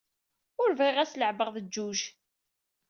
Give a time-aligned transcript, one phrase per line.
[0.61, 2.01] Ur bɣiɣ ad tt-leɛbeɣ d jjuj.